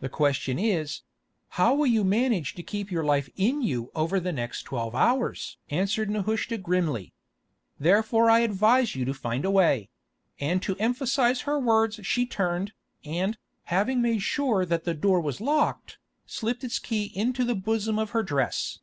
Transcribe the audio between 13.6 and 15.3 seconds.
having made sure that the door